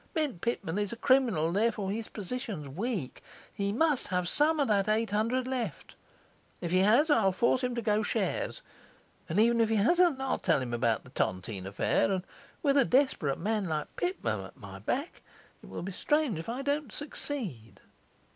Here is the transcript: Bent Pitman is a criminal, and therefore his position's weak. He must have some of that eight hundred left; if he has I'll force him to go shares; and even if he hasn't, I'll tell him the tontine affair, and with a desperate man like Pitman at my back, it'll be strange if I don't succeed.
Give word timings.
Bent 0.15 0.41
Pitman 0.41 0.79
is 0.79 0.91
a 0.91 0.95
criminal, 0.95 1.45
and 1.45 1.55
therefore 1.55 1.91
his 1.91 2.07
position's 2.09 2.67
weak. 2.67 3.21
He 3.53 3.71
must 3.71 4.07
have 4.07 4.27
some 4.27 4.59
of 4.59 4.67
that 4.67 4.89
eight 4.89 5.11
hundred 5.11 5.47
left; 5.47 5.93
if 6.59 6.71
he 6.71 6.79
has 6.79 7.11
I'll 7.11 7.31
force 7.31 7.61
him 7.63 7.75
to 7.75 7.83
go 7.83 8.01
shares; 8.01 8.63
and 9.29 9.39
even 9.39 9.61
if 9.61 9.69
he 9.69 9.75
hasn't, 9.75 10.19
I'll 10.19 10.39
tell 10.39 10.59
him 10.59 10.71
the 10.71 10.99
tontine 11.13 11.67
affair, 11.67 12.11
and 12.11 12.23
with 12.63 12.77
a 12.79 12.83
desperate 12.85 13.37
man 13.37 13.69
like 13.69 13.95
Pitman 13.95 14.41
at 14.43 14.57
my 14.57 14.79
back, 14.79 15.21
it'll 15.63 15.83
be 15.83 15.91
strange 15.91 16.39
if 16.39 16.49
I 16.49 16.63
don't 16.63 16.91
succeed. 16.91 17.79